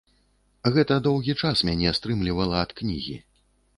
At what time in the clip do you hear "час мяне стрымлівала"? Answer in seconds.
1.45-2.55